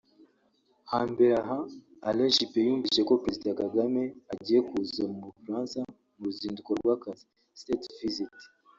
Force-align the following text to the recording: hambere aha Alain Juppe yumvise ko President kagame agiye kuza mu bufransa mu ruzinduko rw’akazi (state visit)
hambere 0.91 1.33
aha 1.41 1.59
Alain 2.07 2.33
Juppe 2.35 2.59
yumvise 2.67 3.01
ko 3.07 3.13
President 3.23 3.57
kagame 3.63 4.03
agiye 4.33 4.59
kuza 4.67 5.03
mu 5.13 5.19
bufransa 5.27 5.77
mu 6.17 6.23
ruzinduko 6.27 6.69
rw’akazi 6.79 7.25
(state 7.61 7.85
visit) 7.99 8.33